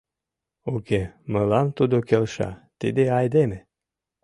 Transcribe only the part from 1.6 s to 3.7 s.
тудо келша, тиде айдеме!